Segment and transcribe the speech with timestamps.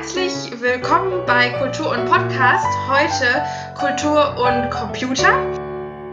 [0.00, 2.64] Herzlich willkommen bei Kultur und Podcast.
[2.86, 3.44] Heute
[3.76, 5.52] Kultur und Computer.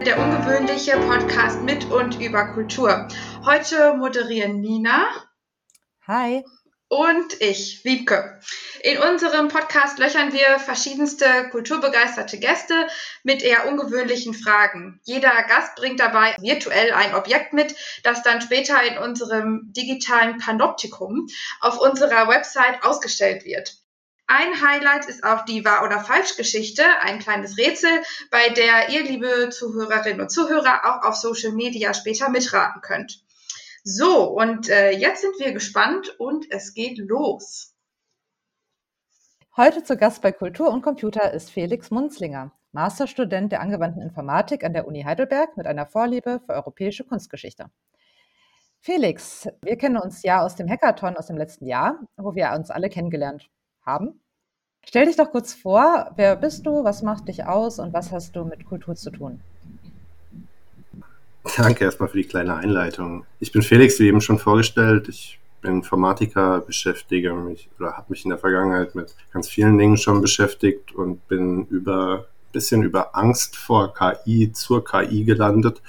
[0.04, 3.06] Der ungewöhnliche Podcast mit und über Kultur.
[3.44, 5.06] Heute moderieren Nina.
[6.04, 6.42] Hi
[6.88, 8.40] und ich, Wiebke.
[8.80, 12.86] In unserem Podcast löchern wir verschiedenste kulturbegeisterte Gäste
[13.24, 15.00] mit eher ungewöhnlichen Fragen.
[15.04, 21.26] Jeder Gast bringt dabei virtuell ein Objekt mit, das dann später in unserem digitalen Panoptikum
[21.60, 23.74] auf unserer Website ausgestellt wird.
[24.28, 29.50] Ein Highlight ist auch die Wahr- oder Falschgeschichte, ein kleines Rätsel, bei der ihr, liebe
[29.50, 33.25] Zuhörerinnen und Zuhörer, auch auf Social Media später mitraten könnt.
[33.88, 37.72] So, und äh, jetzt sind wir gespannt und es geht los.
[39.56, 44.72] Heute zu Gast bei Kultur und Computer ist Felix Munzlinger, Masterstudent der angewandten Informatik an
[44.72, 47.70] der Uni Heidelberg mit einer Vorliebe für europäische Kunstgeschichte.
[48.80, 52.72] Felix, wir kennen uns ja aus dem Hackathon aus dem letzten Jahr, wo wir uns
[52.72, 53.48] alle kennengelernt
[53.82, 54.20] haben.
[54.84, 58.34] Stell dich doch kurz vor, wer bist du, was macht dich aus und was hast
[58.34, 59.44] du mit Kultur zu tun?
[61.54, 63.24] Danke erstmal für die kleine Einleitung.
[63.40, 65.08] Ich bin Felix, wie eben schon vorgestellt.
[65.08, 69.96] Ich bin Informatiker, beschäftige mich oder habe mich in der Vergangenheit mit ganz vielen Dingen
[69.96, 75.82] schon beschäftigt und bin über ein bisschen über Angst vor KI zur KI gelandet,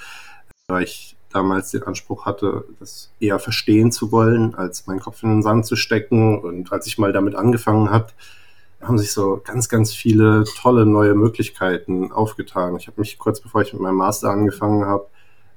[0.68, 5.30] weil ich damals den Anspruch hatte, das eher verstehen zu wollen, als meinen Kopf in
[5.30, 6.38] den Sand zu stecken.
[6.38, 8.08] Und als ich mal damit angefangen habe,
[8.80, 12.76] haben sich so ganz, ganz viele tolle neue Möglichkeiten aufgetan.
[12.76, 15.06] Ich habe mich kurz bevor ich mit meinem Master angefangen habe,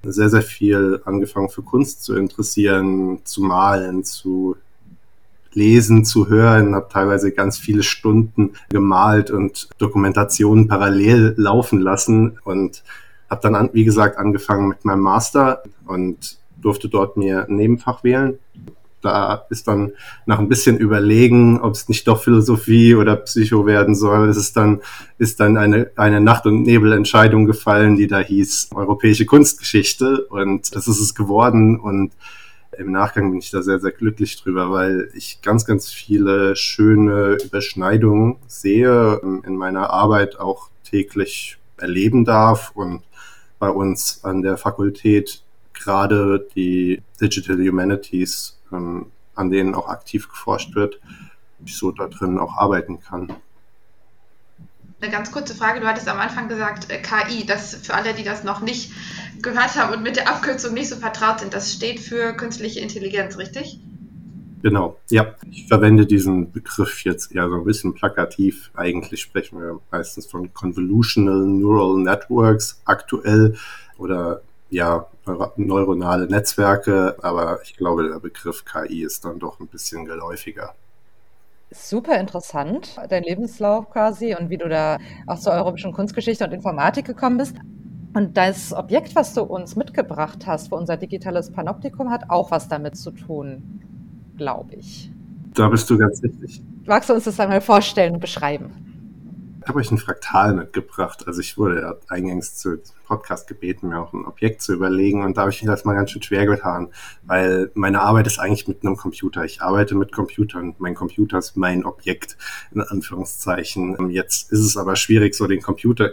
[0.03, 4.57] sehr, sehr viel angefangen für Kunst zu interessieren, zu malen, zu
[5.53, 12.83] lesen, zu hören, habe teilweise ganz viele Stunden gemalt und Dokumentationen parallel laufen lassen und
[13.29, 18.03] habe dann, an, wie gesagt, angefangen mit meinem Master und durfte dort mir ein Nebenfach
[18.03, 18.39] wählen
[19.01, 19.91] da ist dann
[20.25, 24.55] nach ein bisschen überlegen, ob es nicht doch Philosophie oder Psycho werden soll, es ist
[24.57, 24.81] dann,
[25.17, 30.25] ist dann eine, eine Nacht- und Nebelentscheidung gefallen, die da hieß Europäische Kunstgeschichte.
[30.27, 31.79] Und das ist es geworden.
[31.79, 32.13] Und
[32.77, 37.37] im Nachgang bin ich da sehr, sehr glücklich drüber, weil ich ganz, ganz viele schöne
[37.43, 43.01] Überschneidungen sehe, in meiner Arbeit auch täglich erleben darf und
[43.59, 45.43] bei uns an der Fakultät
[45.73, 50.99] gerade die Digital Humanities ähm, an denen auch aktiv geforscht wird,
[51.65, 53.33] ich so da drin auch arbeiten kann.
[55.01, 58.23] Eine ganz kurze Frage, du hattest am Anfang gesagt, äh, KI, das für alle, die
[58.23, 58.91] das noch nicht
[59.41, 63.37] gehört haben und mit der Abkürzung nicht so vertraut sind, das steht für künstliche Intelligenz,
[63.37, 63.79] richtig?
[64.61, 65.33] Genau, ja.
[65.49, 68.69] Ich verwende diesen Begriff jetzt eher so ein bisschen plakativ.
[68.75, 73.55] Eigentlich sprechen wir meistens von Convolutional Neural Networks aktuell
[73.97, 75.05] oder ja,
[75.57, 80.73] neuronale Netzwerke, aber ich glaube, der Begriff KI ist dann doch ein bisschen geläufiger.
[81.69, 87.05] Super interessant, dein Lebenslauf quasi und wie du da auch zur europäischen Kunstgeschichte und Informatik
[87.05, 87.55] gekommen bist.
[88.13, 92.67] Und das Objekt, was du uns mitgebracht hast für unser digitales Panoptikum, hat auch was
[92.67, 93.81] damit zu tun,
[94.37, 95.11] glaube ich.
[95.53, 96.61] Da bist du ganz richtig.
[96.85, 98.90] Magst du uns das einmal vorstellen und beschreiben?
[99.63, 101.27] Ich habe euch ein Fraktal mitgebracht.
[101.27, 105.37] Also ich wurde ja eingangs zu Podcast gebeten, mir auch ein Objekt zu überlegen und
[105.37, 106.89] da habe ich mich das mal ganz schön schwer getan,
[107.23, 109.45] weil meine Arbeit ist eigentlich mit einem Computer.
[109.45, 110.75] Ich arbeite mit Computern.
[110.79, 112.37] Mein Computer ist mein Objekt,
[112.73, 114.09] in Anführungszeichen.
[114.09, 116.11] Jetzt ist es aber schwierig, so den Computer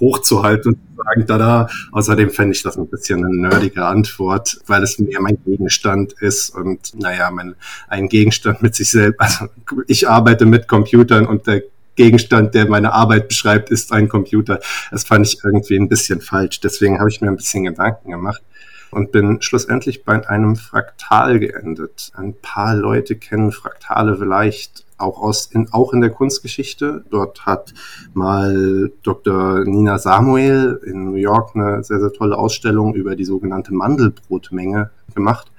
[0.00, 1.68] hochzuhalten und zu sagen, da, da.
[1.92, 6.50] Außerdem fände ich das ein bisschen eine nerdige Antwort, weil es mehr mein Gegenstand ist
[6.50, 7.54] und naja, mein,
[7.86, 9.20] ein Gegenstand mit sich selbst.
[9.20, 9.46] Also
[9.86, 11.62] ich arbeite mit Computern und der
[12.00, 14.58] Gegenstand, der meine Arbeit beschreibt, ist ein Computer.
[14.90, 16.58] Das fand ich irgendwie ein bisschen falsch.
[16.60, 18.40] Deswegen habe ich mir ein bisschen Gedanken gemacht
[18.90, 22.10] und bin schlussendlich bei einem Fraktal geendet.
[22.14, 27.04] Ein paar Leute kennen Fraktale vielleicht auch aus in, auch in der Kunstgeschichte.
[27.10, 27.74] Dort hat
[28.14, 29.66] mal Dr.
[29.66, 35.52] Nina Samuel in New York eine sehr, sehr tolle Ausstellung über die sogenannte Mandelbrotmenge gemacht.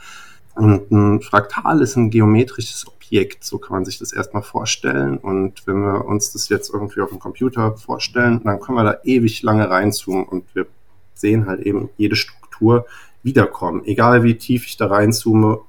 [0.55, 3.43] Und ein Fraktal ist ein geometrisches Objekt.
[3.43, 5.17] So kann man sich das erstmal vorstellen.
[5.17, 8.97] Und wenn wir uns das jetzt irgendwie auf dem Computer vorstellen, dann können wir da
[9.03, 10.65] ewig lange reinzoomen und wir
[11.13, 12.85] sehen halt eben jede Struktur
[13.21, 13.83] wiederkommen.
[13.85, 15.59] Egal wie tief ich da reinzoome,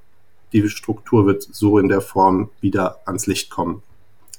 [0.52, 3.82] die Struktur wird so in der Form wieder ans Licht kommen.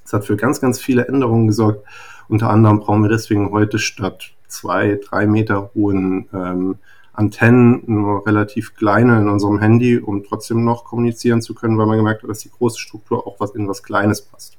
[0.03, 1.85] Das hat für ganz, ganz viele Änderungen gesorgt.
[2.29, 6.75] Unter anderem brauchen wir deswegen heute statt zwei, drei Meter hohen ähm,
[7.13, 11.97] Antennen, nur relativ kleine in unserem Handy, um trotzdem noch kommunizieren zu können, weil man
[11.97, 14.57] gemerkt hat, dass die große Struktur auch was in was Kleines passt.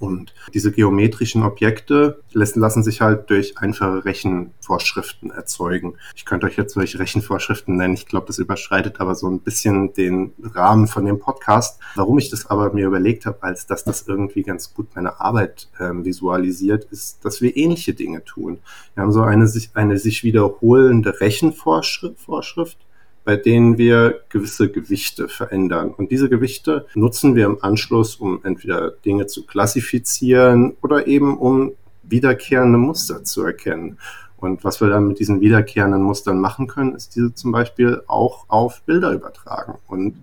[0.00, 5.94] Und diese geometrischen Objekte lassen sich halt durch einfache Rechenvorschriften erzeugen.
[6.16, 7.92] Ich könnte euch jetzt solche Rechenvorschriften nennen.
[7.92, 11.80] Ich glaube, das überschreitet aber so ein bisschen den Rahmen von dem Podcast.
[11.96, 15.68] Warum ich das aber mir überlegt habe, als dass das irgendwie ganz gut meine Arbeit
[15.78, 18.60] äh, visualisiert, ist, dass wir ähnliche Dinge tun.
[18.94, 22.78] Wir haben so eine, eine sich wiederholende Rechenvorschrift
[23.24, 25.90] bei denen wir gewisse Gewichte verändern.
[25.90, 31.72] Und diese Gewichte nutzen wir im Anschluss, um entweder Dinge zu klassifizieren oder eben um
[32.02, 33.98] wiederkehrende Muster zu erkennen.
[34.36, 38.46] Und was wir dann mit diesen wiederkehrenden Mustern machen können, ist diese zum Beispiel auch
[38.48, 39.74] auf Bilder übertragen.
[39.86, 40.16] Und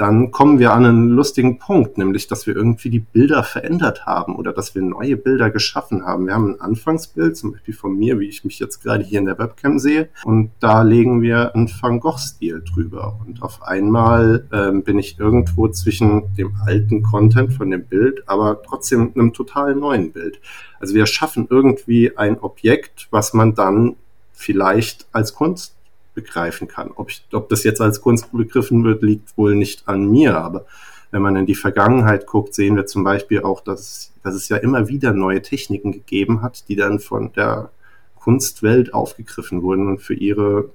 [0.00, 4.34] dann kommen wir an einen lustigen Punkt, nämlich, dass wir irgendwie die Bilder verändert haben
[4.34, 6.26] oder dass wir neue Bilder geschaffen haben.
[6.26, 9.26] Wir haben ein Anfangsbild, zum Beispiel von mir, wie ich mich jetzt gerade hier in
[9.26, 13.20] der Webcam sehe, und da legen wir einen Van Gogh-Stil drüber.
[13.26, 18.62] Und auf einmal ähm, bin ich irgendwo zwischen dem alten Content von dem Bild, aber
[18.62, 20.40] trotzdem einem total neuen Bild.
[20.78, 23.96] Also wir schaffen irgendwie ein Objekt, was man dann
[24.32, 25.74] vielleicht als Kunst
[26.14, 26.90] begreifen kann.
[26.94, 30.66] Ob, ich, ob das jetzt als Kunst begriffen wird, liegt wohl nicht an mir, aber
[31.10, 34.56] wenn man in die Vergangenheit guckt, sehen wir zum Beispiel auch, dass, dass es ja
[34.56, 37.70] immer wieder neue Techniken gegeben hat, die dann von der
[38.16, 40.70] Kunstwelt aufgegriffen wurden und für ihre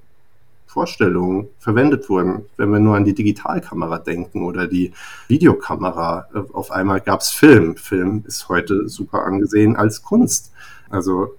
[0.66, 2.48] Vorstellungen verwendet wurden.
[2.58, 4.92] Wenn wir nur an die Digitalkamera denken oder die
[5.30, 7.78] Videokamera, äh, auf einmal gab es Film.
[7.78, 10.52] Film ist heute super angesehen als Kunst.
[10.90, 11.36] Also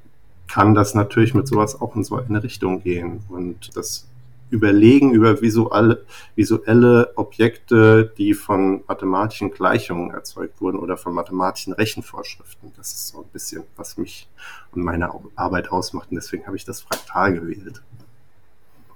[0.48, 3.20] kann das natürlich mit sowas auch in so eine Richtung gehen.
[3.28, 4.06] Und das
[4.48, 6.04] Überlegen über visuelle,
[6.37, 12.72] visuelle Objekte, die von mathematischen Gleichungen erzeugt wurden oder von mathematischen Rechenvorschriften.
[12.76, 14.28] Das ist so ein bisschen, was mich
[14.72, 16.10] und meine Arbeit ausmacht.
[16.10, 17.82] Und deswegen habe ich das Fraktal gewählt.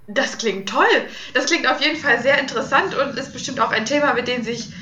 [0.07, 0.87] Das klingt toll.
[1.35, 4.45] Das klingt auf jeden Fall sehr interessant und ist bestimmt auch ein Thema, mit dem
[4.45, 4.73] sich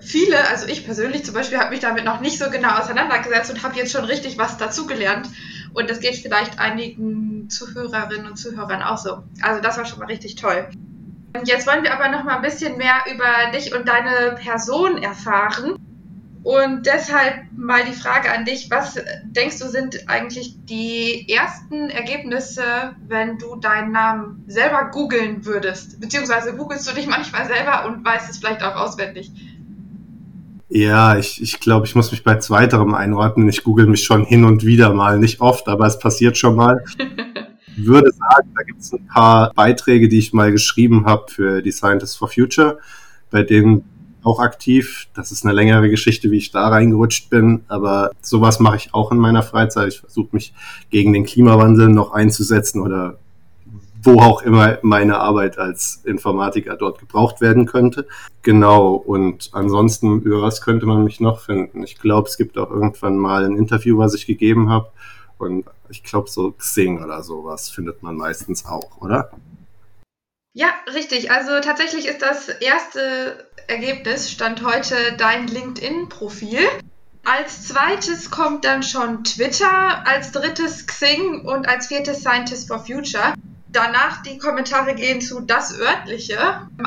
[0.00, 3.62] viele, also ich persönlich zum Beispiel, habe mich damit noch nicht so genau auseinandergesetzt und
[3.62, 5.28] habe jetzt schon richtig was dazugelernt.
[5.74, 9.24] Und das geht vielleicht einigen Zuhörerinnen und Zuhörern auch so.
[9.42, 10.68] Also das war schon mal richtig toll.
[11.44, 15.76] Jetzt wollen wir aber noch mal ein bisschen mehr über dich und deine Person erfahren.
[16.44, 22.94] Und deshalb mal die Frage an dich, was denkst du sind eigentlich die ersten Ergebnisse,
[23.08, 26.00] wenn du deinen Namen selber googeln würdest?
[26.00, 29.32] Beziehungsweise googelst du dich manchmal selber und weißt es vielleicht auch auswendig?
[30.68, 33.48] Ja, ich, ich glaube, ich muss mich bei zweiterem einordnen.
[33.48, 36.84] Ich google mich schon hin und wieder mal, nicht oft, aber es passiert schon mal.
[37.76, 41.72] würde sagen, da gibt es ein paar Beiträge, die ich mal geschrieben habe für die
[41.72, 42.78] Scientists for Future,
[43.30, 43.84] bei denen
[44.22, 45.08] auch aktiv.
[45.14, 49.12] Das ist eine längere Geschichte, wie ich da reingerutscht bin, aber sowas mache ich auch
[49.12, 49.88] in meiner Freizeit.
[49.88, 50.54] Ich versuche mich
[50.90, 53.18] gegen den Klimawandel noch einzusetzen oder
[54.04, 58.06] wo auch immer meine Arbeit als Informatiker dort gebraucht werden könnte.
[58.42, 61.82] Genau, und ansonsten, über was könnte man mich noch finden?
[61.82, 64.90] Ich glaube, es gibt auch irgendwann mal ein Interview, was ich gegeben habe.
[65.38, 69.30] Und ich glaube, so Xing oder sowas findet man meistens auch, oder?
[70.52, 71.30] Ja, richtig.
[71.30, 76.60] Also tatsächlich ist das erste Ergebnis, stand heute dein LinkedIn-Profil.
[77.24, 83.34] Als zweites kommt dann schon Twitter, als drittes Xing und als viertes Scientist for Future.
[83.74, 86.38] Danach die Kommentare gehen zu das örtliche,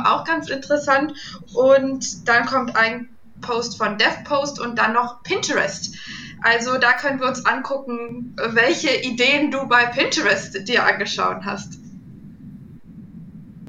[0.03, 1.13] auch ganz interessant.
[1.53, 3.09] Und dann kommt ein
[3.41, 5.95] Post von DevPost und dann noch Pinterest.
[6.41, 11.77] Also da können wir uns angucken, welche Ideen du bei Pinterest dir angeschaut hast.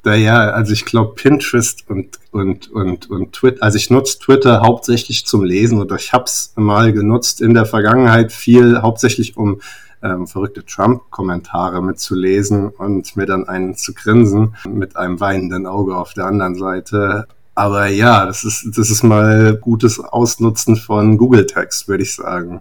[0.05, 5.27] Naja, also ich glaube Pinterest und, und, und, und Twitter, also ich nutze Twitter hauptsächlich
[5.27, 9.61] zum Lesen oder ich habe es mal genutzt in der Vergangenheit viel, hauptsächlich um
[10.03, 16.15] ähm, verrückte Trump-Kommentare mitzulesen und mir dann einen zu grinsen mit einem weinenden Auge auf
[16.15, 17.27] der anderen Seite.
[17.55, 22.61] Aber ja, das ist, das ist mal gutes Ausnutzen von Google Text, würde ich sagen.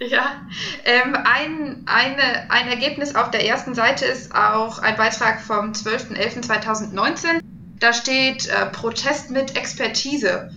[0.00, 0.42] Ja,
[0.84, 7.40] ähm, ein, eine, ein Ergebnis auf der ersten Seite ist auch ein Beitrag vom 12.11.2019.
[7.80, 10.52] Da steht äh, Protest mit Expertise.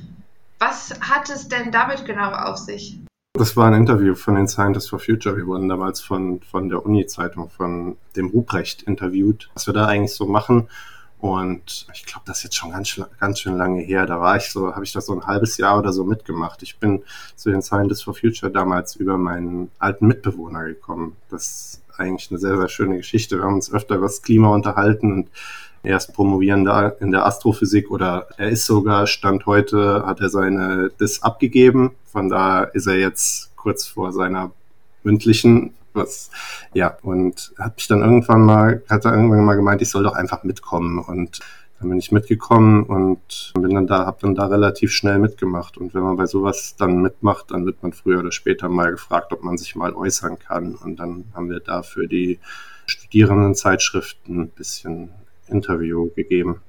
[0.59, 2.99] Was hat es denn damit genau auf sich?
[3.41, 5.35] Das war ein Interview von den Scientists for Future.
[5.35, 10.13] Wir wurden damals von, von der Uni-Zeitung, von dem Ruprecht interviewt, was wir da eigentlich
[10.13, 10.69] so machen.
[11.17, 14.05] Und ich glaube, das ist jetzt schon ganz, ganz schön lange her.
[14.05, 16.61] Da war ich so, habe ich das so ein halbes Jahr oder so mitgemacht.
[16.61, 17.01] Ich bin
[17.35, 21.15] zu den Scientists for Future damals über meinen alten Mitbewohner gekommen.
[21.31, 23.37] Das ist eigentlich eine sehr, sehr schöne Geschichte.
[23.37, 25.29] Wir haben uns öfter über das Klima unterhalten und
[25.83, 30.91] er ist Promovierender in der Astrophysik oder er ist sogar, Stand heute, hat er seine
[30.99, 31.91] DIS abgegeben.
[32.05, 34.51] Von da ist er jetzt kurz vor seiner
[35.03, 36.29] mündlichen, was,
[36.73, 40.13] ja, und hat mich dann irgendwann mal, hat er irgendwann mal gemeint, ich soll doch
[40.13, 41.41] einfach mitkommen und
[41.81, 45.79] Dann bin ich mitgekommen und bin dann da, habe dann da relativ schnell mitgemacht.
[45.79, 49.33] Und wenn man bei sowas dann mitmacht, dann wird man früher oder später mal gefragt,
[49.33, 50.75] ob man sich mal äußern kann.
[50.75, 52.39] Und dann haben wir da für die
[52.85, 55.09] Studierendenzeitschriften ein bisschen
[55.51, 56.61] Interview gegeben.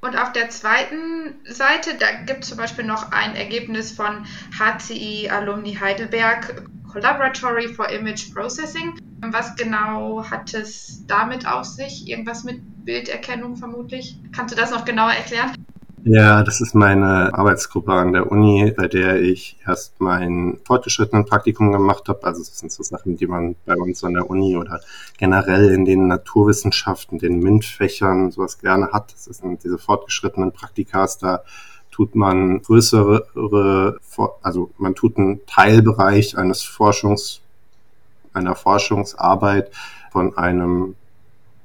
[0.00, 5.28] Und auf der zweiten Seite, da gibt es zum Beispiel noch ein Ergebnis von HCI
[5.28, 8.94] Alumni Heidelberg Collaboratory for Image Processing.
[9.20, 12.08] Was genau hat es damit auf sich?
[12.08, 14.16] Irgendwas mit Bilderkennung vermutlich?
[14.34, 15.52] Kannst du das noch genauer erklären?
[16.10, 21.70] Ja, das ist meine Arbeitsgruppe an der Uni, bei der ich erst mein fortgeschrittenen Praktikum
[21.70, 22.24] gemacht habe.
[22.24, 24.80] Also das sind so Sachen, die man bei uns an der Uni oder
[25.18, 29.12] generell in den Naturwissenschaften, den MINT-Fächern sowas gerne hat.
[29.12, 31.42] Das sind diese fortgeschrittenen Praktikas, da
[31.90, 33.26] tut man größere,
[34.40, 37.42] also man tut einen Teilbereich eines Forschungs,
[38.32, 39.70] einer Forschungsarbeit
[40.10, 40.94] von einem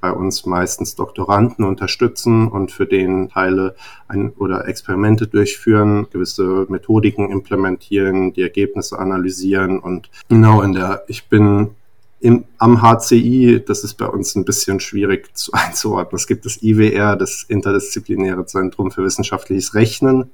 [0.04, 3.74] bei uns meistens Doktoranden unterstützen und für den Teile
[4.10, 11.30] ein, oder Experimente durchführen, gewisse Methodiken implementieren, die Ergebnisse analysieren und genau in der, ich
[11.30, 11.70] bin
[12.20, 16.18] im, am HCI, das ist bei uns ein bisschen schwierig zu, einzuordnen.
[16.18, 20.32] Es gibt das IWR, das Interdisziplinäre Zentrum für wissenschaftliches Rechnen.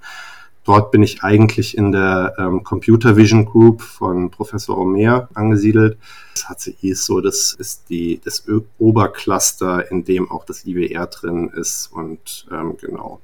[0.66, 5.98] Dort bin ich eigentlich in der ähm, Computer Vision Group von Professor Omer angesiedelt.
[6.34, 8.44] Das HCI ist so, das ist die, das
[8.78, 13.20] Obercluster, in dem auch das IWR drin ist und ähm, genau.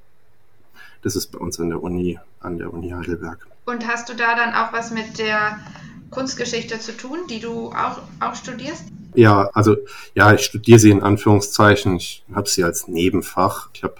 [1.01, 3.45] Das ist bei uns an der Uni, an der Uni Heidelberg.
[3.65, 5.59] Und hast du da dann auch was mit der
[6.09, 8.85] Kunstgeschichte zu tun, die du auch, auch studierst?
[9.15, 9.77] Ja, also
[10.13, 11.95] ja, ich studiere sie in Anführungszeichen.
[11.97, 13.69] Ich habe sie als Nebenfach.
[13.73, 13.95] Ich habe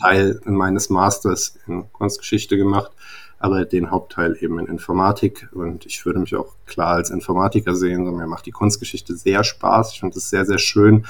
[0.00, 2.90] Teil meines Masters in Kunstgeschichte gemacht,
[3.38, 5.48] aber den Hauptteil eben in Informatik.
[5.52, 8.04] Und ich würde mich auch klar als Informatiker sehen.
[8.04, 9.92] mir macht die Kunstgeschichte sehr Spaß.
[9.94, 11.06] Ich finde es sehr, sehr schön,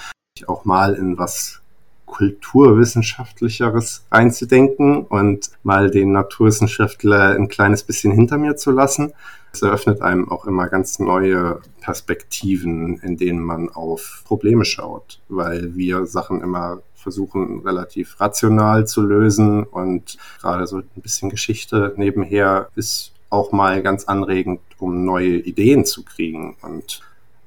[0.46, 1.60] auch mal in was
[2.06, 9.12] kulturwissenschaftlicheres einzudenken und mal den Naturwissenschaftler ein kleines bisschen hinter mir zu lassen.
[9.52, 15.76] Es eröffnet einem auch immer ganz neue Perspektiven, in denen man auf Probleme schaut, weil
[15.76, 22.68] wir Sachen immer versuchen relativ rational zu lösen und gerade so ein bisschen Geschichte nebenher
[22.76, 26.56] ist auch mal ganz anregend, um neue Ideen zu kriegen.
[26.62, 27.00] Und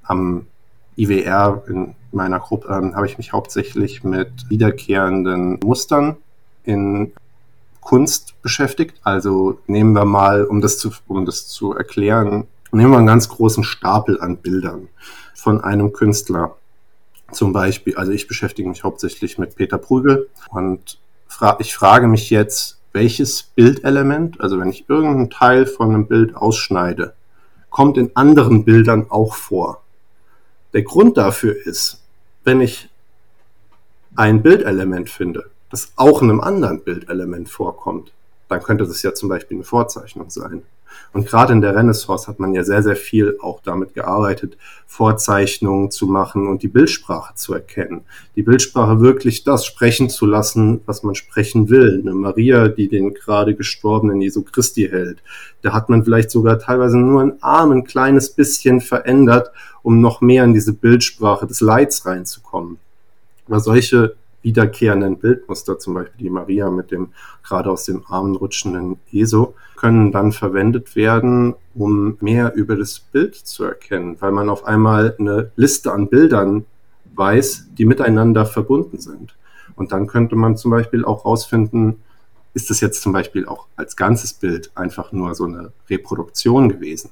[0.04, 0.48] am
[0.96, 6.18] IWR in meiner Gruppe ähm, habe ich mich hauptsächlich mit wiederkehrenden Mustern
[6.64, 7.12] in
[7.82, 9.00] Kunst beschäftigt.
[9.04, 13.30] Also nehmen wir mal, um das zu, um das zu erklären, nehmen wir einen ganz
[13.30, 14.88] großen Stapel an Bildern
[15.34, 16.56] von einem Künstler.
[17.34, 22.30] Zum Beispiel, also ich beschäftige mich hauptsächlich mit Peter Prügel und fra ich frage mich
[22.30, 27.14] jetzt, welches Bildelement, also wenn ich irgendeinen Teil von einem Bild ausschneide,
[27.70, 29.82] kommt in anderen Bildern auch vor.
[30.74, 32.02] Der Grund dafür ist,
[32.44, 32.90] wenn ich
[34.16, 38.12] ein Bildelement finde, das auch in einem anderen Bildelement vorkommt,
[38.50, 40.64] dann könnte das ja zum Beispiel eine Vorzeichnung sein.
[41.12, 44.58] Und gerade in der Renaissance hat man ja sehr, sehr viel auch damit gearbeitet,
[44.88, 48.02] Vorzeichnungen zu machen und die Bildsprache zu erkennen.
[48.36, 52.00] Die Bildsprache wirklich das sprechen zu lassen, was man sprechen will.
[52.02, 55.20] Eine Maria, die den gerade gestorbenen Jesu Christi hält,
[55.62, 59.52] da hat man vielleicht sogar teilweise nur ein Arm ein kleines bisschen verändert,
[59.84, 62.78] um noch mehr in diese Bildsprache des Leids reinzukommen.
[63.48, 67.10] Aber solche wiederkehrenden Bildmuster, zum Beispiel die Maria mit dem
[67.44, 73.36] gerade aus dem Armen rutschenden Jesu, können dann verwendet werden, um mehr über das Bild
[73.36, 76.66] zu erkennen, weil man auf einmal eine Liste an Bildern
[77.16, 79.36] weiß, die miteinander verbunden sind.
[79.76, 81.98] Und dann könnte man zum Beispiel auch rausfinden,
[82.54, 87.10] ist das jetzt zum Beispiel auch als ganzes Bild einfach nur so eine Reproduktion gewesen?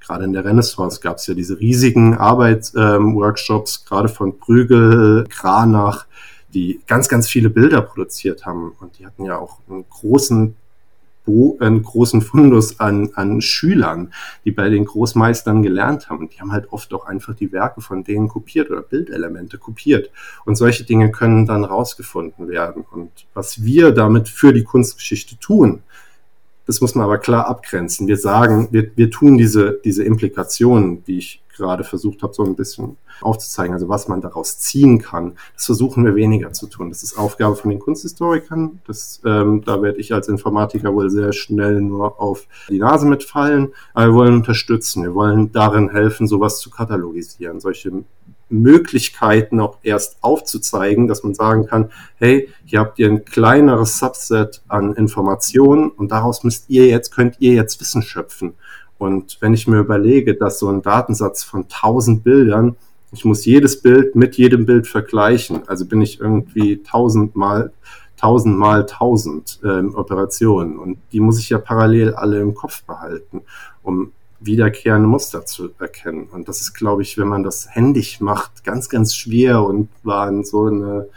[0.00, 6.06] Gerade in der Renaissance gab es ja diese riesigen Arbeitsworkshops, ähm, gerade von Brügel, Kranach,
[6.54, 8.72] die ganz, ganz viele Bilder produziert haben.
[8.80, 10.54] Und die hatten ja auch einen großen
[11.60, 14.12] einen großen Fundus an, an Schülern,
[14.44, 16.28] die bei den Großmeistern gelernt haben.
[16.28, 20.10] Die haben halt oft auch einfach die Werke von denen kopiert oder Bildelemente kopiert.
[20.44, 22.84] Und solche Dinge können dann rausgefunden werden.
[22.90, 25.82] Und was wir damit für die Kunstgeschichte tun,
[26.66, 28.08] das muss man aber klar abgrenzen.
[28.08, 32.56] Wir sagen, wir, wir tun diese, diese Implikationen, die ich gerade versucht habe, so ein
[32.56, 35.36] bisschen aufzuzeigen, also was man daraus ziehen kann.
[35.54, 36.88] Das versuchen wir weniger zu tun.
[36.88, 38.80] Das ist Aufgabe von den Kunsthistorikern.
[38.86, 43.74] Das, ähm, da werde ich als Informatiker wohl sehr schnell nur auf die Nase mitfallen.
[43.92, 45.02] Aber wir wollen unterstützen.
[45.02, 48.04] Wir wollen darin helfen, sowas zu katalogisieren, solche
[48.50, 54.62] Möglichkeiten auch erst aufzuzeigen, dass man sagen kann, hey, hier habt ihr ein kleineres Subset
[54.68, 58.54] an Informationen und daraus müsst ihr jetzt, könnt ihr jetzt Wissen schöpfen.
[58.98, 62.76] Und wenn ich mir überlege, dass so ein Datensatz von 1000 Bildern,
[63.12, 67.72] ich muss jedes Bild mit jedem Bild vergleichen, also bin ich irgendwie tausendmal
[68.18, 73.42] tausend mal tausend ähm, Operationen und die muss ich ja parallel alle im Kopf behalten,
[73.82, 76.28] um wiederkehrende Muster zu erkennen.
[76.30, 80.28] Und das ist, glaube ich, wenn man das händig macht, ganz, ganz schwer und war
[80.28, 81.08] in so eine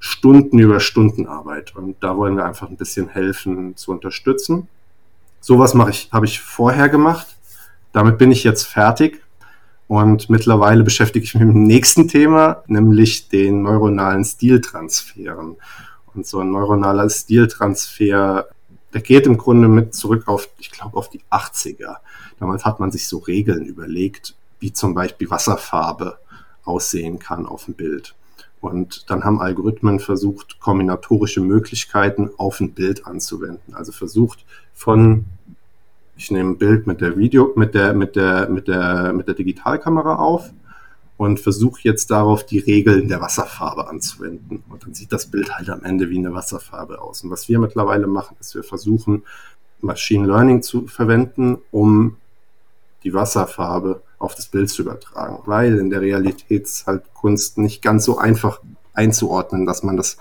[0.00, 1.76] Stunden über Stunden Arbeit.
[1.76, 4.68] Und da wollen wir einfach ein bisschen helfen zu unterstützen.
[5.40, 7.26] Sowas mache ich, habe ich vorher gemacht.
[7.92, 9.22] Damit bin ich jetzt fertig.
[9.86, 15.56] Und mittlerweile beschäftige ich mich mit dem nächsten Thema, nämlich den neuronalen Stiltransferen.
[16.14, 18.48] Und so ein neuronaler Stiltransfer,
[18.92, 21.96] der geht im Grunde mit zurück auf, ich glaube, auf die 80er.
[22.38, 26.18] Damals hat man sich so Regeln überlegt, wie zum Beispiel Wasserfarbe
[26.64, 28.14] aussehen kann auf dem Bild.
[28.60, 33.74] Und dann haben Algorithmen versucht, kombinatorische Möglichkeiten auf ein Bild anzuwenden.
[33.74, 34.44] Also versucht
[34.78, 35.24] von,
[36.16, 39.34] ich nehme ein Bild mit der Video, mit der, mit der, mit der, mit der
[39.34, 40.50] Digitalkamera auf
[41.16, 44.62] und versuche jetzt darauf die Regeln der Wasserfarbe anzuwenden.
[44.68, 47.24] Und dann sieht das Bild halt am Ende wie eine Wasserfarbe aus.
[47.24, 49.24] Und was wir mittlerweile machen, ist, wir versuchen,
[49.80, 52.16] Machine Learning zu verwenden, um
[53.02, 57.82] die Wasserfarbe auf das Bild zu übertragen, weil in der Realität ist halt Kunst nicht
[57.82, 58.60] ganz so einfach
[58.92, 60.18] einzuordnen, dass man das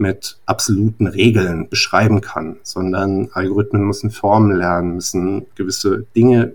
[0.00, 6.52] mit absoluten Regeln beschreiben kann, sondern Algorithmen müssen Formen lernen, müssen gewisse Dinge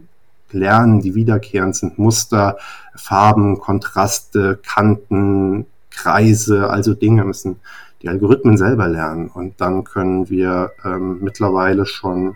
[0.51, 2.57] lernen, die wiederkehrend sind, Muster,
[2.95, 7.57] Farben, Kontraste, Kanten, Kreise, also Dinge müssen
[8.01, 9.29] die Algorithmen selber lernen.
[9.29, 12.35] Und dann können wir ähm, mittlerweile schon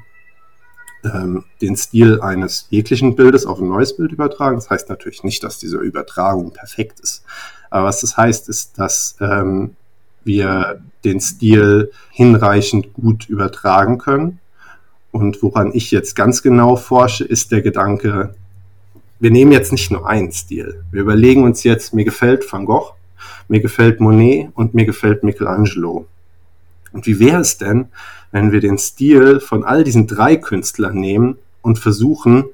[1.04, 4.56] ähm, den Stil eines jeglichen Bildes auf ein neues Bild übertragen.
[4.56, 7.24] Das heißt natürlich nicht, dass diese Übertragung perfekt ist.
[7.70, 9.76] Aber was das heißt, ist, dass ähm,
[10.24, 14.40] wir den Stil hinreichend gut übertragen können.
[15.12, 18.36] Und woran ich jetzt ganz genau forsche, ist der Gedanke,
[19.20, 20.84] wir nehmen jetzt nicht nur einen Stil.
[20.92, 22.94] Wir überlegen uns jetzt, mir gefällt Van Gogh,
[23.48, 26.06] mir gefällt Monet und mir gefällt Michelangelo.
[26.92, 27.88] Und wie wäre es denn,
[28.32, 32.46] wenn wir den Stil von all diesen drei Künstlern nehmen und versuchen,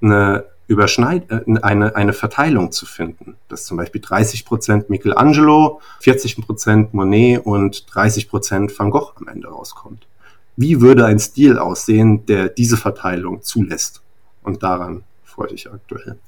[0.00, 6.36] eine Überschneid äh, eine, eine Verteilung zu finden, dass zum Beispiel 30 Prozent Michelangelo, 40
[6.40, 10.06] Prozent Monet und 30 Prozent Van Gogh am Ende rauskommt.
[10.56, 14.02] Wie würde ein Stil aussehen, der diese Verteilung zulässt?
[14.42, 16.18] Und daran freue ich aktuell.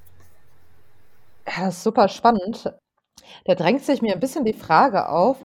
[1.47, 2.73] Ja, das ist super spannend.
[3.45, 5.43] Da drängt sich mir ein bisschen die Frage auf,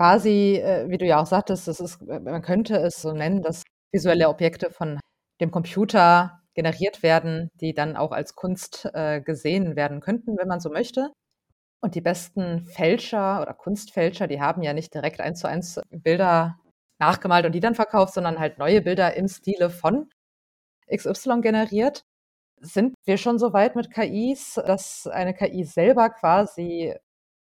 [0.00, 3.42] quasi, äh, wie du ja auch sagtest, das ist, äh, man könnte es so nennen,
[3.42, 4.98] dass visuelle Objekte von
[5.40, 10.60] dem Computer generiert werden, die dann auch als Kunst äh, gesehen werden könnten, wenn man
[10.60, 11.12] so möchte.
[11.82, 16.58] Und die besten Fälscher oder Kunstfälscher, die haben ja nicht direkt eins zu eins Bilder
[16.98, 20.08] nachgemalt und die dann verkauft, sondern halt neue Bilder im Stile von
[20.90, 22.04] XY generiert.
[22.60, 26.94] Sind wir schon so weit mit KIs, dass eine KI selber quasi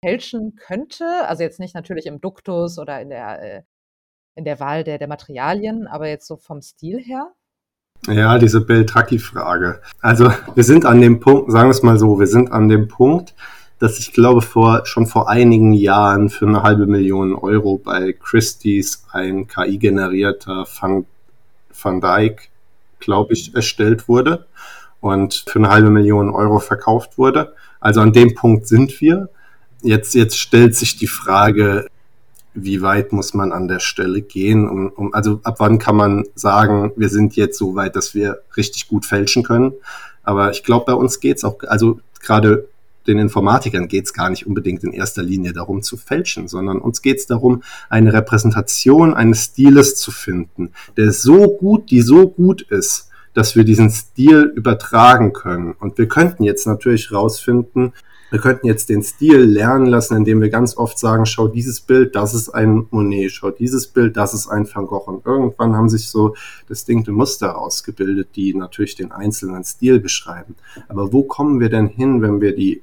[0.04, 1.28] fälschen könnte?
[1.28, 3.64] Also jetzt nicht natürlich im Duktus oder in der, äh,
[4.36, 7.34] in der Wahl der, der Materialien, aber jetzt so vom Stil her?
[8.08, 9.82] Ja, diese Beltraki-Frage.
[10.02, 12.88] Also wir sind an dem Punkt, sagen wir es mal so, wir sind an dem
[12.88, 13.36] Punkt,
[13.78, 19.06] dass ich glaube vor schon vor einigen Jahren für eine halbe Million Euro bei Christie's
[19.12, 21.06] ein KI-generierter Van,
[21.82, 22.44] Van Dyke,
[23.00, 24.46] glaube ich, erstellt wurde
[25.02, 27.54] und für eine halbe Million Euro verkauft wurde.
[27.80, 29.30] Also an dem Punkt sind wir.
[29.82, 31.88] Jetzt, jetzt stellt sich die Frage,
[32.64, 34.70] wie weit muss man an der Stelle gehen?
[34.70, 38.40] Um, um, also ab wann kann man sagen, wir sind jetzt so weit, dass wir
[38.58, 39.74] richtig gut fälschen können?
[40.24, 42.68] Aber ich glaube, bei uns geht's auch, also gerade
[43.08, 47.26] den Informatikern geht's gar nicht unbedingt in erster Linie darum zu fälschen, sondern uns geht's
[47.26, 53.56] darum, eine Repräsentation eines Stiles zu finden, der so gut, die so gut ist, dass
[53.56, 55.74] wir diesen Stil übertragen können.
[55.80, 57.94] Und wir könnten jetzt natürlich rausfinden,
[58.30, 62.16] wir könnten jetzt den Stil lernen lassen, indem wir ganz oft sagen, schau dieses Bild,
[62.16, 65.10] das ist ein Monet, schau dieses Bild, das ist ein Van Gogh.
[65.10, 66.36] Und irgendwann haben sich so
[66.70, 70.56] distinkte Muster ausgebildet, die natürlich den einzelnen Stil beschreiben.
[70.88, 72.82] Aber wo kommen wir denn hin, wenn wir die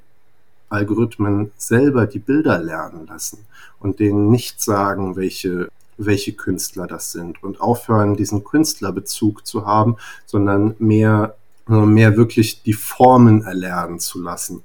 [0.69, 3.39] Algorithmen selber die Bilder lernen lassen
[3.79, 9.97] und denen nicht sagen, welche welche Künstler das sind und aufhören, diesen Künstlerbezug zu haben,
[10.27, 14.63] sondern mehr, mehr wirklich die Formen erlernen zu lassen.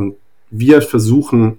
[0.00, 0.16] Und
[0.50, 1.58] wir versuchen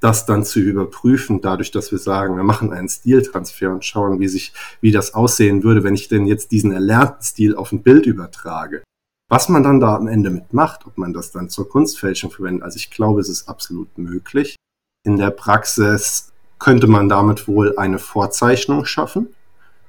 [0.00, 4.28] das dann zu überprüfen, dadurch, dass wir sagen, wir machen einen Stiltransfer und schauen, wie
[4.28, 8.06] sich, wie das aussehen würde, wenn ich denn jetzt diesen erlernten Stil auf ein Bild
[8.06, 8.82] übertrage.
[9.28, 12.76] Was man dann da am Ende mitmacht, ob man das dann zur Kunstfälschung verwendet, also
[12.76, 14.56] ich glaube, es ist absolut möglich.
[15.04, 19.28] In der Praxis könnte man damit wohl eine Vorzeichnung schaffen,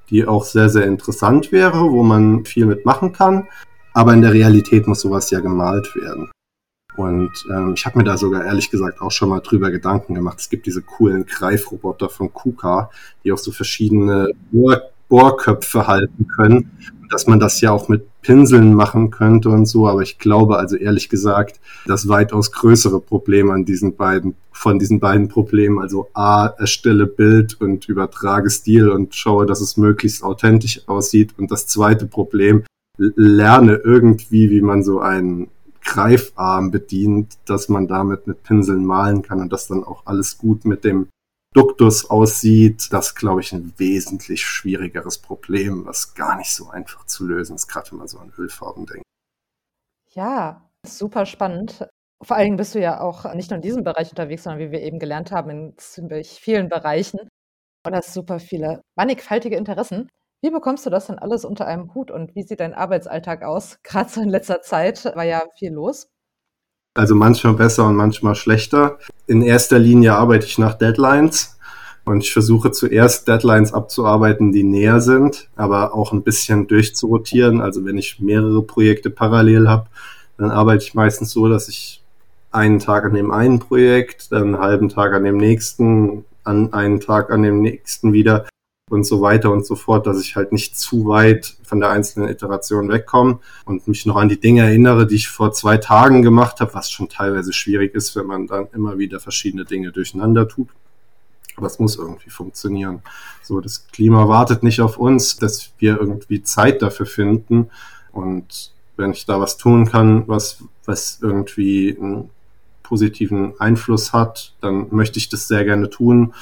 [0.10, 3.48] die auch sehr, sehr interessant wäre, wo man viel mitmachen kann.
[3.94, 6.30] Aber in der Realität muss sowas ja gemalt werden.
[6.98, 10.40] Und ähm, ich habe mir da sogar ehrlich gesagt auch schon mal drüber Gedanken gemacht.
[10.40, 12.90] Es gibt diese coolen Greifroboter von KUKA,
[13.24, 16.72] die auch so verschiedene Bohr Bohrköpfe halten können.
[17.10, 19.88] Dass man das ja auch mit Pinseln machen könnte und so.
[19.88, 25.00] Aber ich glaube also ehrlich gesagt, das weitaus größere Problem an diesen beiden, von diesen
[25.00, 30.82] beiden Problemen, also A, erstelle Bild und übertrage Stil und schaue, dass es möglichst authentisch
[30.88, 31.36] aussieht.
[31.38, 32.64] Und das zweite Problem,
[32.98, 35.50] lerne irgendwie, wie man so einen
[35.88, 40.66] Greifarm bedient, dass man damit mit Pinseln malen kann und das dann auch alles gut
[40.66, 41.08] mit dem
[41.54, 42.90] Duktus aussieht.
[42.92, 47.68] Das glaube ich ein wesentlich schwierigeres Problem, was gar nicht so einfach zu lösen ist,
[47.68, 49.04] gerade wenn man so an Ölfarben denkt.
[50.14, 51.88] Ja, super spannend.
[52.22, 54.72] Vor allen Dingen bist du ja auch nicht nur in diesem Bereich unterwegs, sondern wie
[54.72, 57.20] wir eben gelernt haben, in ziemlich vielen Bereichen
[57.86, 60.10] und hast super viele mannigfaltige Interessen.
[60.48, 63.80] Wie bekommst du das denn alles unter einem Hut und wie sieht dein Arbeitsalltag aus?
[63.84, 66.08] Gerade so in letzter Zeit war ja viel los.
[66.94, 68.98] Also manchmal besser und manchmal schlechter.
[69.28, 71.60] In erster Linie arbeite ich nach Deadlines
[72.06, 77.60] und ich versuche zuerst Deadlines abzuarbeiten, die näher sind, aber auch ein bisschen durchzurotieren.
[77.60, 79.88] Also wenn ich mehrere Projekte parallel habe,
[80.38, 82.02] dann arbeite ich meistens so, dass ich
[82.52, 87.02] einen Tag an dem einen Projekt, dann einen halben Tag an dem nächsten, an einen
[87.02, 88.46] Tag an dem nächsten wieder
[88.90, 92.30] und so weiter und so fort, dass ich halt nicht zu weit von der einzelnen
[92.30, 96.62] Iteration wegkomme und mich noch an die Dinge erinnere, die ich vor zwei Tagen gemacht
[96.62, 100.70] habe, was schon teilweise schwierig ist, wenn man dann immer wieder verschiedene Dinge durcheinander tut.
[101.58, 103.02] Aber es muss irgendwie funktionieren.
[103.44, 107.70] So, das Klima wartet nicht auf uns, dass wir irgendwie Zeit dafür finden.
[108.12, 112.30] Und wenn ich da was tun kann, was, was irgendwie einen
[112.84, 116.34] positiven Einfluss hat, dann möchte ich das sehr gerne tun.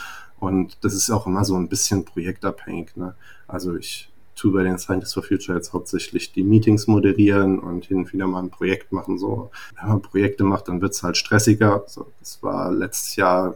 [0.45, 2.95] Und das ist auch immer so ein bisschen projektabhängig.
[2.95, 3.15] Ne?
[3.47, 7.97] Also ich tue bei den Scientists for Future jetzt hauptsächlich die Meetings moderieren und hin
[7.97, 9.17] und wieder mal ein Projekt machen.
[9.17, 11.83] So, wenn man Projekte macht, dann wird es halt stressiger.
[11.87, 13.55] So, das war letztes Jahr,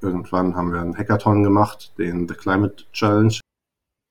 [0.00, 3.40] irgendwann haben wir einen Hackathon gemacht, den The Climate Challenge.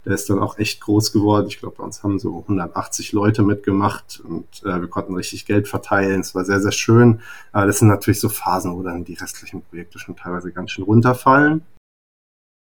[0.06, 1.48] Der ist dann auch echt groß geworden.
[1.48, 5.68] Ich glaube, bei uns haben so 180 Leute mitgemacht und äh, wir konnten richtig Geld
[5.68, 6.22] verteilen.
[6.22, 7.22] Es war sehr, sehr schön.
[7.52, 10.86] Aber das sind natürlich so Phasen, wo dann die restlichen Projekte schon teilweise ganz schön
[10.86, 11.64] runterfallen.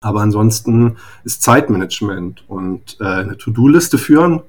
[0.01, 4.41] Aber ansonsten ist Zeitmanagement und äh, eine To-Do-Liste führen.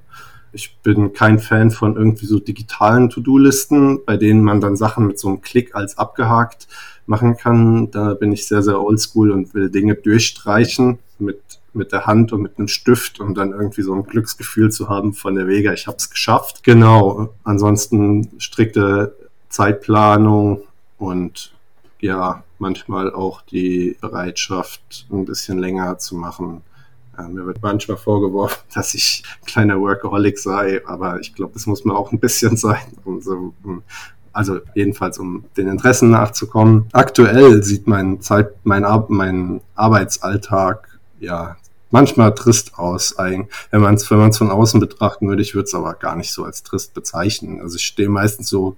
[0.53, 5.19] Ich bin kein Fan von irgendwie so digitalen To-Do-Listen, bei denen man dann Sachen mit
[5.19, 6.69] so einem Klick als abgehakt
[7.07, 7.91] machen kann.
[7.91, 11.41] Da bin ich sehr, sehr oldschool und will Dinge durchstreichen mit,
[11.73, 15.15] mit der Hand und mit einem Stift und dann irgendwie so ein Glücksgefühl zu haben
[15.15, 16.63] von der Wege, ich habe es geschafft.
[16.63, 17.35] Genau.
[17.43, 19.17] Ansonsten strikte
[19.49, 20.63] Zeitplanung
[20.99, 21.53] und
[22.01, 26.63] ja, manchmal auch die Bereitschaft, ein bisschen länger zu machen.
[27.19, 31.85] Äh, mir wird manchmal vorgeworfen, dass ich kleiner Workaholic sei, aber ich glaube, das muss
[31.85, 33.55] man auch ein bisschen sein, um so,
[34.33, 36.87] also jedenfalls um den Interessen nachzukommen.
[36.93, 41.57] Aktuell sieht mein Zeit, mein, Ar mein Arbeitsalltag ja
[41.91, 43.17] manchmal trist aus.
[43.19, 46.45] Wenn man es wenn von außen betrachten würde, ich würde es aber gar nicht so
[46.45, 47.61] als trist bezeichnen.
[47.61, 48.77] Also ich stehe meistens so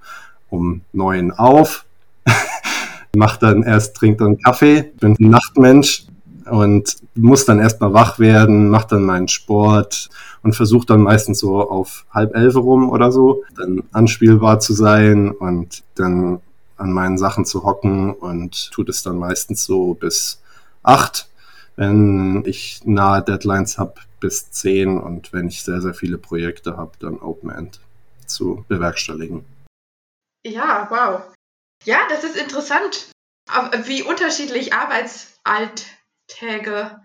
[0.49, 1.85] um neun auf,
[3.17, 6.07] mach dann erst, trinkt dann Kaffee, bin ein Nachtmensch
[6.51, 10.09] und muss dann erstmal wach werden, mach dann meinen Sport
[10.43, 15.31] und versuche dann meistens so auf halb elf rum oder so, dann anspielbar zu sein
[15.31, 16.41] und dann
[16.77, 20.41] an meinen Sachen zu hocken und tut es dann meistens so bis
[20.83, 21.29] acht,
[21.77, 26.93] wenn ich nahe Deadlines habe bis zehn und wenn ich sehr, sehr viele Projekte habe,
[26.99, 27.81] dann Open End
[28.27, 29.45] zu bewerkstelligen.
[30.45, 31.23] Ja, wow.
[31.85, 33.09] Ja, das ist interessant,
[33.85, 37.03] wie unterschiedlich Arbeitsalltäge,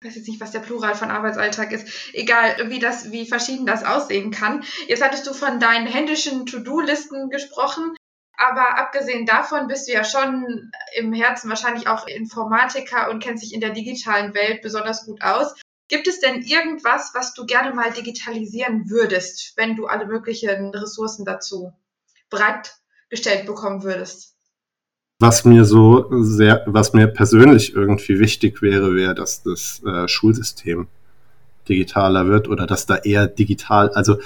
[0.00, 3.66] ich weiß jetzt nicht, was der Plural von Arbeitsalltag ist, egal, wie das, wie verschieden
[3.66, 4.64] das aussehen kann.
[4.88, 7.94] Jetzt hattest du von deinen händischen To-Do-Listen gesprochen.
[8.36, 13.54] Aber abgesehen davon bist du ja schon im Herzen wahrscheinlich auch Informatiker und kennst dich
[13.54, 15.54] in der digitalen Welt besonders gut aus.
[15.88, 21.24] Gibt es denn irgendwas, was du gerne mal digitalisieren würdest, wenn du alle möglichen Ressourcen
[21.24, 21.72] dazu
[22.28, 22.76] bereit
[23.08, 24.34] gestellt bekommen würdest?
[25.18, 30.88] Was mir so sehr, was mir persönlich irgendwie wichtig wäre, wäre, dass das äh, Schulsystem
[31.68, 34.18] digitaler wird oder dass da eher digital, also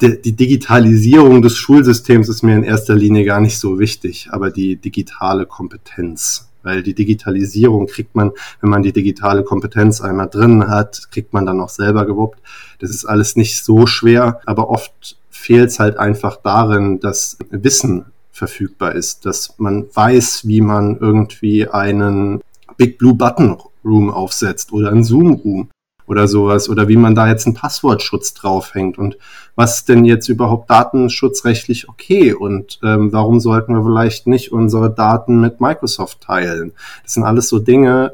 [0.00, 4.50] die, die Digitalisierung des Schulsystems ist mir in erster Linie gar nicht so wichtig, aber
[4.50, 6.48] die digitale Kompetenz.
[6.64, 8.30] Weil die Digitalisierung kriegt man,
[8.60, 12.38] wenn man die digitale Kompetenz einmal drin hat, kriegt man dann auch selber gewuppt.
[12.78, 18.06] Das ist alles nicht so schwer, aber oft fehlt es halt einfach darin, dass Wissen
[18.32, 22.40] verfügbar ist, dass man weiß, wie man irgendwie einen
[22.76, 25.68] Big Blue Button Room aufsetzt oder einen Zoom Room
[26.06, 29.16] oder sowas oder wie man da jetzt einen Passwortschutz draufhängt und
[29.54, 35.40] was denn jetzt überhaupt datenschutzrechtlich okay und ähm, warum sollten wir vielleicht nicht unsere Daten
[35.40, 36.72] mit Microsoft teilen?
[37.02, 38.12] Das sind alles so Dinge,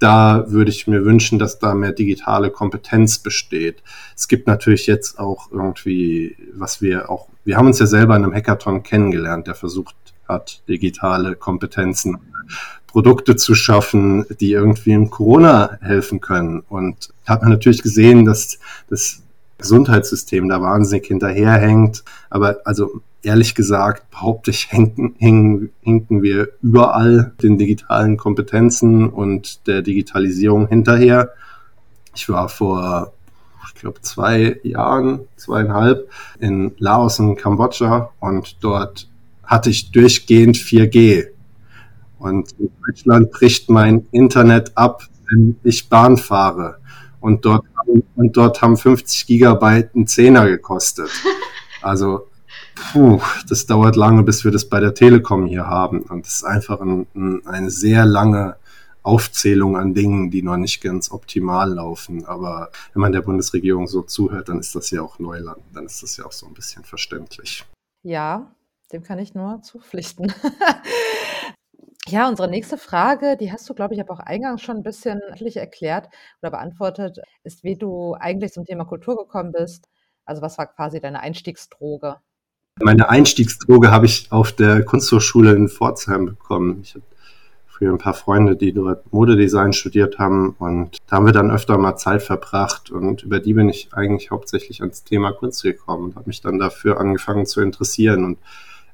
[0.00, 3.82] da würde ich mir wünschen, dass da mehr digitale Kompetenz besteht.
[4.16, 8.24] Es gibt natürlich jetzt auch irgendwie, was wir auch, wir haben uns ja selber in
[8.24, 9.94] einem Hackathon kennengelernt, der versucht
[10.28, 12.18] hat, digitale Kompetenzen,
[12.86, 16.60] Produkte zu schaffen, die irgendwie im Corona helfen können.
[16.68, 19.22] Und hat man natürlich gesehen, dass das
[19.58, 22.02] Gesundheitssystem da wahnsinnig hinterherhängt.
[22.30, 29.66] Aber also ehrlich gesagt, behaupte ich, hinken, hinken, hinken wir überall den digitalen Kompetenzen und
[29.66, 31.30] der Digitalisierung hinterher.
[32.14, 33.12] Ich war vor,
[33.80, 39.08] ich glaube, zwei Jahren, zweieinhalb in Laos und Kambodscha und dort
[39.42, 41.28] hatte ich durchgehend 4G.
[42.18, 46.76] Und in Deutschland bricht mein Internet ab, wenn ich Bahn fahre.
[47.20, 47.64] Und dort,
[48.16, 51.10] und dort haben 50 Gigabyte einen Zehner gekostet.
[51.82, 52.28] Also,
[52.92, 56.02] puh, das dauert lange, bis wir das bei der Telekom hier haben.
[56.02, 58.56] Und das ist einfach ein, ein, eine sehr lange
[59.02, 62.24] Aufzählung an Dingen, die noch nicht ganz optimal laufen.
[62.24, 65.62] Aber wenn man der Bundesregierung so zuhört, dann ist das ja auch Neuland.
[65.72, 67.64] Dann ist das ja auch so ein bisschen verständlich.
[68.02, 68.54] Ja,
[68.92, 70.32] dem kann ich nur zupflichten.
[72.08, 75.20] Ja, unsere nächste Frage, die hast du, glaube ich, aber auch eingangs schon ein bisschen
[75.20, 76.08] erklärt
[76.42, 79.88] oder beantwortet, ist, wie du eigentlich zum Thema Kultur gekommen bist.
[80.24, 82.16] Also was war quasi deine Einstiegsdroge?
[82.80, 86.80] Meine Einstiegsdroge habe ich auf der Kunsthochschule in Pforzheim bekommen.
[86.82, 87.04] Ich habe
[87.80, 91.78] früher ein paar Freunde, die dort Modedesign studiert haben und da haben wir dann öfter
[91.78, 96.16] mal Zeit verbracht und über die bin ich eigentlich hauptsächlich ans Thema Kunst gekommen und
[96.16, 98.38] habe mich dann dafür angefangen zu interessieren und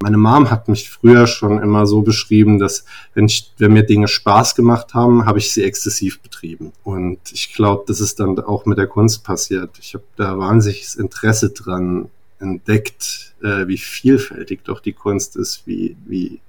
[0.03, 4.09] meine Mom hat mich früher schon immer so beschrieben, dass wenn, ich, wenn mir Dinge
[4.09, 6.73] Spaß gemacht haben, habe ich sie exzessiv betrieben.
[6.85, 9.71] Und ich glaube, das ist dann auch mit der Kunst passiert.
[9.81, 15.97] Ich habe da wahnsinniges Interesse dran entdeckt, äh, wie vielfältig doch die Kunst ist, wie,
[16.05, 16.41] wie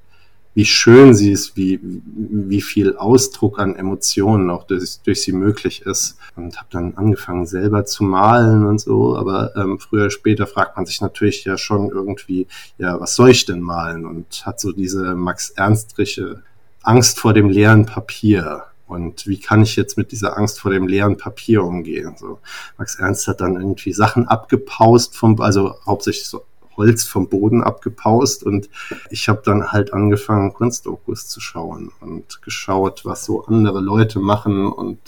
[0.57, 5.83] wie schön sie ist, wie, wie viel Ausdruck an Emotionen auch durch, durch sie möglich
[5.83, 6.17] ist.
[6.35, 10.87] Und habe dann angefangen selber zu malen und so, aber ähm, früher später fragt man
[10.87, 12.47] sich natürlich ja schon irgendwie,
[12.79, 14.07] ja, was soll ich denn malen?
[14.07, 16.41] Und hat so diese Max Ernstrische
[16.81, 18.63] Angst vor dem leeren Papier.
[18.87, 22.15] Und wie kann ich jetzt mit dieser Angst vor dem leeren Papier umgehen?
[22.17, 22.39] So,
[22.79, 26.45] Max Ernst hat dann irgendwie Sachen abgepaust vom, also hauptsächlich so
[26.77, 28.69] Holz vom Boden abgepaust und
[29.09, 34.67] ich habe dann halt angefangen, Kunstdokus zu schauen und geschaut, was so andere Leute machen
[34.67, 34.99] und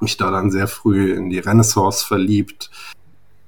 [0.00, 2.70] mich da dann sehr früh in die Renaissance verliebt,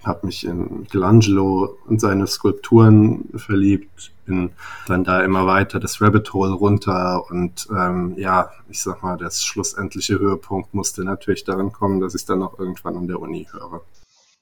[0.04, 4.50] habe mich in Michelangelo und seine Skulpturen verliebt, bin
[4.86, 9.44] dann da immer weiter das Rabbit Hole runter und ähm, ja, ich sag mal, das
[9.44, 13.82] schlussendliche Höhepunkt musste natürlich darin kommen, dass ich dann auch irgendwann an der Uni höre.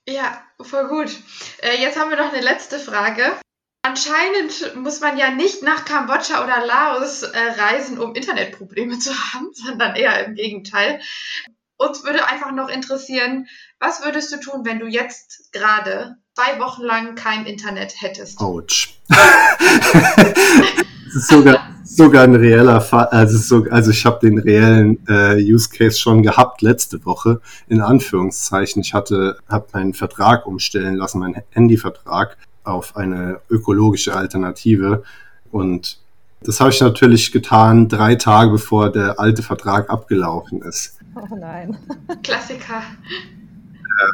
[0.09, 1.11] Ja, voll gut.
[1.63, 3.37] Äh, jetzt haben wir noch eine letzte Frage.
[3.83, 9.51] Anscheinend muss man ja nicht nach Kambodscha oder Laos äh, reisen, um Internetprobleme zu haben,
[9.53, 11.01] sondern eher im Gegenteil.
[11.77, 13.47] Uns würde einfach noch interessieren,
[13.79, 18.41] was würdest du tun, wenn du jetzt gerade zwei Wochen lang kein Internet hättest?
[18.41, 19.01] Autsch.
[21.15, 23.07] das ist sogar, sogar ein reeller Fall.
[23.07, 27.81] Also, so, also ich habe den reellen äh, Use Case schon gehabt letzte Woche, in
[27.81, 28.83] Anführungszeichen.
[28.83, 35.05] Ich hatte, habe meinen Vertrag umstellen lassen, meinen Handyvertrag auf eine ökologische Alternative.
[35.53, 35.99] Und
[36.43, 40.99] das habe ich natürlich getan, drei Tage bevor der alte Vertrag abgelaufen ist.
[41.15, 41.77] Oh nein.
[42.25, 42.83] Klassiker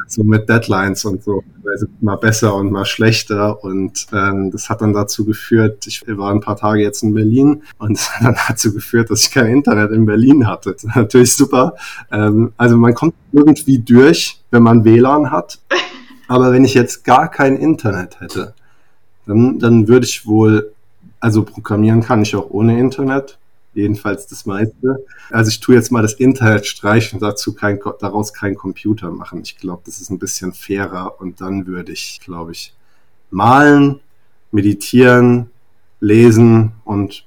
[0.07, 3.63] so mit Deadlines und so, also mal besser und mal schlechter.
[3.63, 7.63] Und ähm, das hat dann dazu geführt, ich war ein paar Tage jetzt in Berlin
[7.77, 10.75] und das hat dann dazu geführt, dass ich kein Internet in Berlin hatte.
[10.95, 11.75] Natürlich super.
[12.11, 15.59] Ähm, also man kommt irgendwie durch, wenn man WLAN hat.
[16.27, 18.53] Aber wenn ich jetzt gar kein Internet hätte,
[19.25, 20.71] dann, dann würde ich wohl,
[21.19, 23.37] also programmieren kann ich auch ohne Internet
[23.73, 25.05] jedenfalls das meiste.
[25.29, 29.41] Also ich tue jetzt mal das Internet streichen dazu kein, daraus keinen Computer machen.
[29.43, 32.73] Ich glaube, das ist ein bisschen fairer und dann würde ich, glaube ich,
[33.29, 33.99] malen,
[34.51, 35.49] meditieren,
[35.99, 37.25] lesen und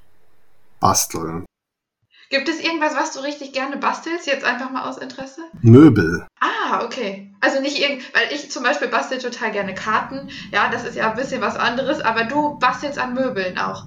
[0.79, 1.45] basteln.
[2.29, 5.41] Gibt es irgendwas, was du richtig gerne bastelst, jetzt einfach mal aus Interesse?
[5.61, 6.25] Möbel.
[6.39, 7.31] Ah, okay.
[7.39, 10.29] Also nicht irgend, weil ich zum Beispiel bastel total gerne Karten.
[10.51, 13.85] Ja, das ist ja ein bisschen was anderes, aber du bastelst an Möbeln auch.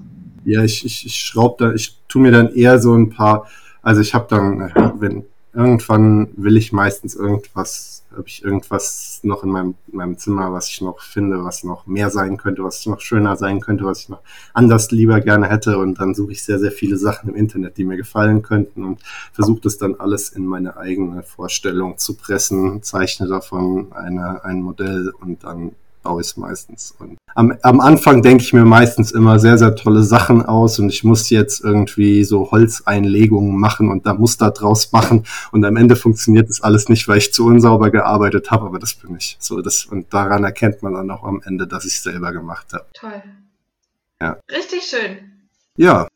[0.48, 3.48] Ja, ich, ich, ich schraube da, ich tue mir dann eher so ein paar,
[3.82, 9.50] also ich habe dann, wenn irgendwann will ich meistens irgendwas ob ich irgendwas noch in
[9.50, 13.00] meinem, in meinem Zimmer, was ich noch finde, was noch mehr sein könnte, was noch
[13.00, 14.20] schöner sein könnte, was ich noch
[14.54, 15.78] anders lieber gerne hätte.
[15.78, 19.00] Und dann suche ich sehr, sehr viele Sachen im Internet, die mir gefallen könnten und
[19.32, 25.12] versuche das dann alles in meine eigene Vorstellung zu pressen, zeichne davon eine, ein Modell
[25.20, 26.94] und dann aus meistens.
[26.98, 30.88] Und am, am Anfang denke ich mir meistens immer sehr, sehr tolle Sachen aus und
[30.88, 35.94] ich muss jetzt irgendwie so Holzeinlegungen machen und da Muster draus machen und am Ende
[35.94, 39.36] funktioniert das alles nicht, weil ich zu unsauber gearbeitet habe, aber das bin ich.
[39.38, 42.72] So, das, und daran erkennt man dann auch am Ende, dass ich es selber gemacht
[42.72, 42.86] habe.
[42.92, 43.22] Toll.
[44.20, 44.40] Ja.
[44.50, 45.18] Richtig schön.
[45.76, 46.08] Ja.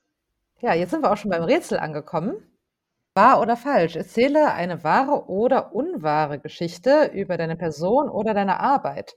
[0.61, 2.35] Ja, jetzt sind wir auch schon beim Rätsel angekommen.
[3.15, 3.95] Wahr oder falsch?
[3.95, 9.15] Erzähle eine wahre oder unwahre Geschichte über deine Person oder deine Arbeit.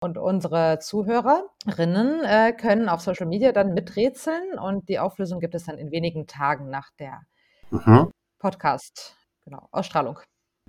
[0.00, 5.64] Und unsere Zuhörerinnen äh, können auf Social Media dann miträtseln und die Auflösung gibt es
[5.64, 7.22] dann in wenigen Tagen nach der
[7.70, 8.08] mhm.
[8.38, 10.20] Podcast, genau, Ausstrahlung.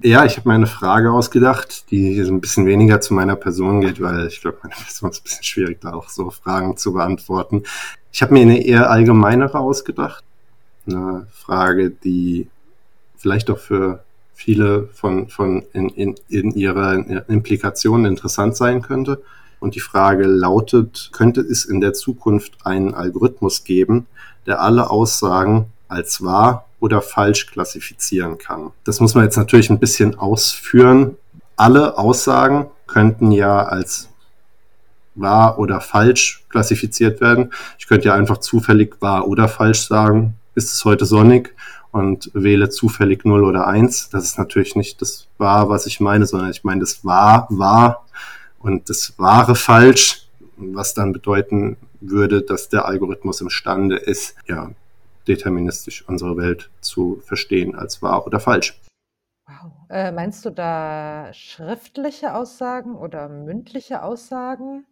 [0.01, 3.81] Ja, ich habe mir eine Frage ausgedacht, die so ein bisschen weniger zu meiner Person
[3.81, 6.93] geht, weil ich glaube, meine Person ist ein bisschen schwierig, da auch so Fragen zu
[6.93, 7.63] beantworten.
[8.11, 10.23] Ich habe mir eine eher allgemeinere ausgedacht.
[10.87, 12.49] Eine Frage, die
[13.15, 14.03] vielleicht auch für
[14.39, 16.93] viele von, von in, in, in ihrer
[17.28, 19.21] Implikation interessant sein könnte.
[19.60, 24.08] Und die Frage lautet, könnte es in der Zukunft einen Algorithmus geben,
[24.45, 28.71] der alle Aussagen als wahr oder falsch klassifizieren kann?
[28.86, 31.17] Das muss man jetzt natürlich ein bisschen ausführen.
[31.58, 34.08] Alle Aussagen könnten ja als
[35.15, 37.52] wahr oder falsch klassifiziert werden.
[37.78, 40.36] Ich könnte ja einfach zufällig wahr oder falsch sagen.
[40.56, 41.54] Ist es heute sonnig?
[41.91, 44.10] Und wähle zufällig 0 oder 1.
[44.10, 48.06] Das ist natürlich nicht das wahr, was ich meine, sondern ich meine das wahr, wahr
[48.60, 54.71] und das wahre falsch, was dann bedeuten würde, dass der Algorithmus imstande ist, ja,
[55.28, 58.80] deterministisch unsere Welt zu verstehen als wahr oder falsch.
[59.47, 59.71] Wow.
[59.89, 64.86] Äh, meinst du da schriftliche Aussagen oder mündliche Aussagen?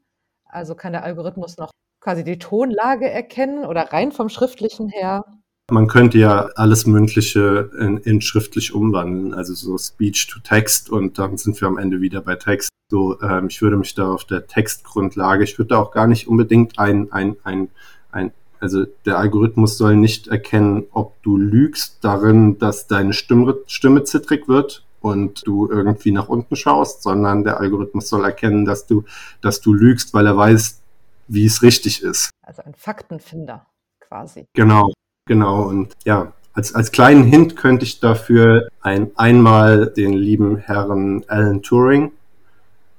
[0.46, 5.26] Also kann der Algorithmus noch quasi die Tonlage erkennen oder rein vom schriftlichen her?
[5.70, 11.20] Man könnte ja alles Mündliche in, in schriftlich umwandeln, also so Speech to Text und
[11.20, 12.70] dann sind wir am Ende wieder bei Text.
[12.90, 16.30] So, ähm, ich würde mich da auf der Textgrundlage, ich würde da auch gar nicht
[16.30, 17.68] unbedingt ein, ein, ein,
[18.12, 24.06] ein, also der Algorithmus soll nicht erkennen, ob du lügst darin, dass deine Stimme, Stimme
[24.06, 29.04] zittrig wird und du irgendwie nach unten schaust, sondern der Algorithmus soll erkennen, dass du,
[29.42, 30.82] dass du lügst, weil er weiß,
[31.28, 32.30] wie es richtig ist.
[32.42, 33.68] Also ein Faktenfinder
[34.00, 34.46] quasi.
[34.54, 34.94] Genau,
[35.28, 41.24] Genau, und ja, als, als kleinen Hint könnte ich dafür ein, einmal den lieben Herrn
[41.28, 42.14] Alan Turing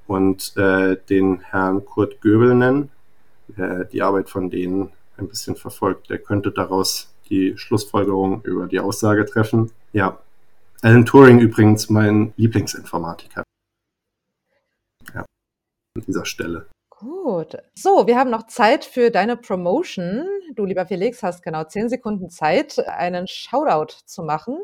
[0.06, 2.90] und äh, den Herrn Kurt Göbel nennen,
[3.48, 6.10] der die Arbeit von denen ein bisschen verfolgt.
[6.10, 9.70] Der könnte daraus die Schlussfolgerung über die Aussage treffen.
[9.92, 10.18] Ja,
[10.82, 13.42] Alan Turing übrigens mein Lieblingsinformatiker.
[15.14, 15.24] Ja,
[15.96, 16.66] an dieser Stelle.
[17.00, 17.56] Gut.
[17.76, 20.26] So, wir haben noch Zeit für deine Promotion.
[20.56, 24.58] Du, lieber Felix, hast genau zehn Sekunden Zeit, einen Shoutout zu machen.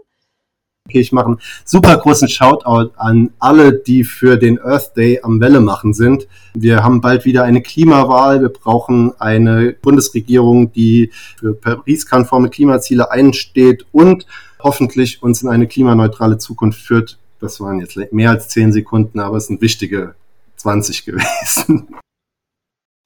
[0.89, 5.41] Okay, ich mache einen super großen Shoutout an alle, die für den Earth Day am
[5.41, 6.27] Welle machen sind.
[6.55, 8.43] Wir haben bald wieder eine Klimawahl.
[8.43, 14.27] Wir brauchen eine Bundesregierung, die für Paris-konforme Klimaziele einsteht und
[14.59, 17.17] hoffentlich uns in eine klimaneutrale Zukunft führt.
[17.39, 20.17] Das waren jetzt mehr als zehn Sekunden, aber es sind wichtige
[20.57, 21.95] 20 gewesen.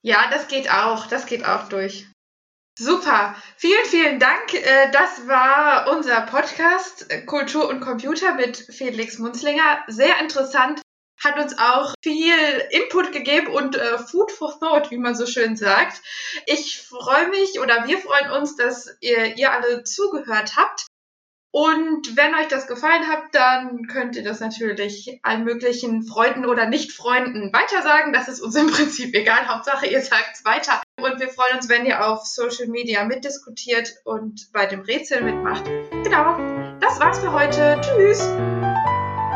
[0.03, 1.07] Ja, das geht auch.
[1.07, 2.07] Das geht auch durch.
[2.79, 3.35] Super.
[3.57, 4.55] Vielen, vielen Dank.
[4.55, 9.83] Äh, das war unser Podcast äh, Kultur und Computer mit Felix Munzlinger.
[9.89, 10.81] Sehr interessant.
[11.21, 12.37] Hat uns auch viel
[12.71, 16.01] Input gegeben und äh, Food for Thought, wie man so schön sagt.
[16.47, 20.87] Ich freue mich oder wir freuen uns, dass ihr, ihr alle zugehört habt.
[21.59, 26.69] Und wenn euch das gefallen hat, dann könnt ihr das natürlich allen möglichen Freunden oder
[26.69, 28.13] Nicht-Freunden weitersagen.
[28.13, 29.49] Das ist uns im Prinzip egal.
[29.49, 30.81] Hauptsache, ihr sagt es weiter.
[31.01, 35.65] Und wir freuen uns, wenn ihr auf Social Media mitdiskutiert und bei dem Rätsel mitmacht.
[36.05, 36.39] Genau.
[36.79, 37.81] Das war's für heute.
[37.81, 38.21] Tschüss.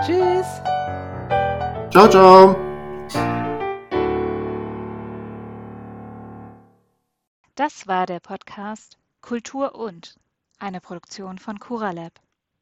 [0.07, 0.47] Tschüss.
[1.91, 2.55] Ciao, ciao.
[7.57, 10.22] Das war der Podcast Kultur und
[10.63, 12.21] eine Produktion von CuraLab.